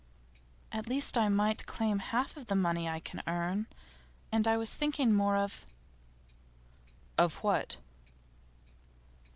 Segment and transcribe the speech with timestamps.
[0.71, 3.67] 'At least I might claim half the money I can earn.
[4.31, 5.63] And I was thinking more of'
[7.19, 7.77] 'Of what?